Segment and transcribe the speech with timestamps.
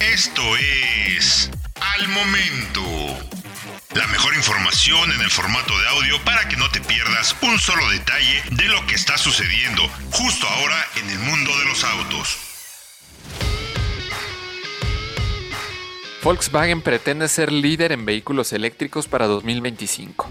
[0.00, 2.82] Esto es Al Momento.
[3.94, 7.88] La mejor información en el formato de audio para que no te pierdas un solo
[7.90, 12.38] detalle de lo que está sucediendo justo ahora en el mundo de los autos.
[16.22, 20.30] Volkswagen pretende ser líder en vehículos eléctricos para 2025.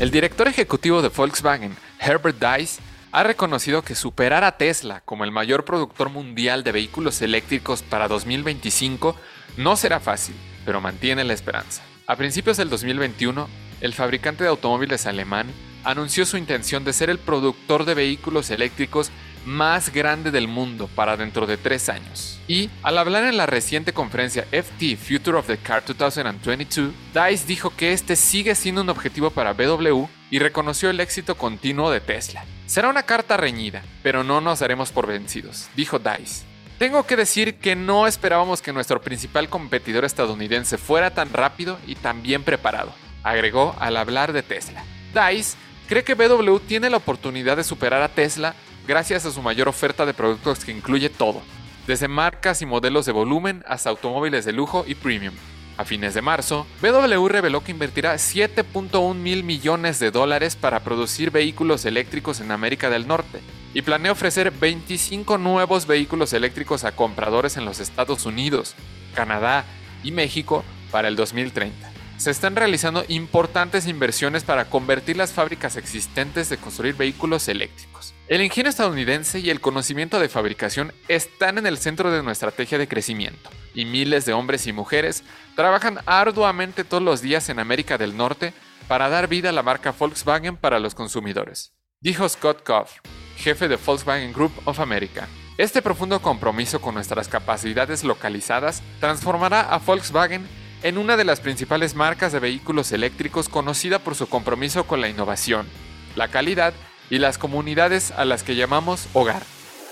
[0.00, 2.80] El director ejecutivo de Volkswagen, Herbert Dice,
[3.12, 8.08] ha reconocido que superar a Tesla como el mayor productor mundial de vehículos eléctricos para
[8.08, 9.16] 2025
[9.56, 11.82] no será fácil, pero mantiene la esperanza.
[12.06, 13.48] A principios del 2021,
[13.80, 15.48] el fabricante de automóviles alemán
[15.82, 19.10] anunció su intención de ser el productor de vehículos eléctricos
[19.44, 22.38] más grande del mundo para dentro de tres años.
[22.48, 27.70] Y, al hablar en la reciente conferencia FT Future of the Car 2022, DICE dijo
[27.70, 32.44] que este sigue siendo un objetivo para BMW y reconoció el éxito continuo de Tesla.
[32.66, 36.44] Será una carta reñida, pero no nos daremos por vencidos, dijo Dice.
[36.78, 41.94] Tengo que decir que no esperábamos que nuestro principal competidor estadounidense fuera tan rápido y
[41.94, 44.82] tan bien preparado, agregó al hablar de Tesla.
[45.12, 45.56] Dice
[45.90, 48.54] cree que BMW tiene la oportunidad de superar a Tesla
[48.86, 51.42] gracias a su mayor oferta de productos que incluye todo,
[51.86, 55.34] desde marcas y modelos de volumen hasta automóviles de lujo y premium.
[55.76, 61.30] A fines de marzo, BMW reveló que invertirá 7.1 mil millones de dólares para producir
[61.30, 63.40] vehículos eléctricos en América del Norte
[63.72, 68.74] y planea ofrecer 25 nuevos vehículos eléctricos a compradores en los Estados Unidos,
[69.14, 69.64] Canadá
[70.02, 76.50] y México para el 2030 se están realizando importantes inversiones para convertir las fábricas existentes
[76.50, 78.12] de construir vehículos eléctricos.
[78.30, 82.78] El ingenio estadounidense y el conocimiento de fabricación están en el centro de nuestra estrategia
[82.78, 85.24] de crecimiento, y miles de hombres y mujeres
[85.56, 88.54] trabajan arduamente todos los días en América del Norte
[88.86, 93.00] para dar vida a la marca Volkswagen para los consumidores, dijo Scott Koff,
[93.36, 95.26] jefe de Volkswagen Group of America.
[95.58, 100.46] Este profundo compromiso con nuestras capacidades localizadas transformará a Volkswagen
[100.84, 105.08] en una de las principales marcas de vehículos eléctricos conocida por su compromiso con la
[105.08, 105.66] innovación,
[106.14, 106.74] la calidad
[107.10, 109.42] y las comunidades a las que llamamos hogar.